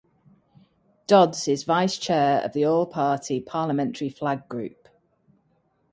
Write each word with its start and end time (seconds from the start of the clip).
Dodds 1.05 1.47
is 1.47 1.61
vice-chair 1.63 2.41
of 2.43 2.53
the 2.53 2.65
All 2.65 2.87
Party 2.87 3.39
Parliamentary 3.39 4.09
Flag 4.09 4.49
Group. 4.49 4.89